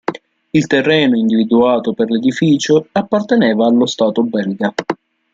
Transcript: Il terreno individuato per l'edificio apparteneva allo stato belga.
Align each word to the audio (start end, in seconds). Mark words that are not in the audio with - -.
Il 0.49 0.65
terreno 0.65 1.15
individuato 1.15 1.93
per 1.93 2.09
l'edificio 2.09 2.87
apparteneva 2.93 3.67
allo 3.67 3.85
stato 3.85 4.23
belga. 4.23 4.73